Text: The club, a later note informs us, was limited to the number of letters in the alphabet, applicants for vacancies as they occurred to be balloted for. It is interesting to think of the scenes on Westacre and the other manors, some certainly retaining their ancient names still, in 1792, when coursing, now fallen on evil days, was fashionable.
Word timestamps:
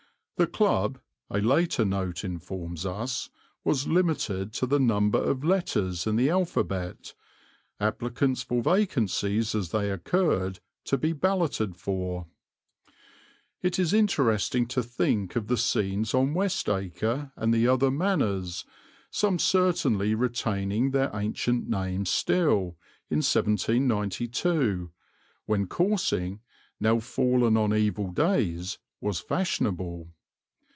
The 0.37 0.47
club, 0.47 0.99
a 1.29 1.37
later 1.39 1.85
note 1.85 2.23
informs 2.23 2.83
us, 2.83 3.29
was 3.63 3.85
limited 3.85 4.51
to 4.53 4.65
the 4.65 4.79
number 4.79 5.19
of 5.21 5.43
letters 5.43 6.07
in 6.07 6.15
the 6.15 6.31
alphabet, 6.31 7.13
applicants 7.79 8.41
for 8.41 8.63
vacancies 8.63 9.53
as 9.53 9.69
they 9.69 9.91
occurred 9.91 10.59
to 10.85 10.97
be 10.97 11.13
balloted 11.13 11.75
for. 11.77 12.25
It 13.61 13.77
is 13.77 13.93
interesting 13.93 14.65
to 14.69 14.81
think 14.81 15.35
of 15.35 15.45
the 15.45 15.57
scenes 15.57 16.15
on 16.15 16.33
Westacre 16.33 17.31
and 17.35 17.53
the 17.53 17.67
other 17.67 17.91
manors, 17.91 18.65
some 19.11 19.37
certainly 19.37 20.15
retaining 20.15 20.89
their 20.89 21.11
ancient 21.15 21.69
names 21.69 22.09
still, 22.09 22.77
in 23.11 23.17
1792, 23.19 24.89
when 25.45 25.67
coursing, 25.67 26.39
now 26.79 26.97
fallen 26.97 27.55
on 27.57 27.75
evil 27.75 28.09
days, 28.09 28.79
was 28.99 29.19
fashionable. 29.19 30.07